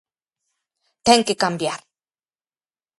[1.05, 1.79] Ten que cambiar.